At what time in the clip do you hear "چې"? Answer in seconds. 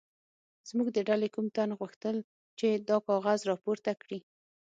2.59-2.67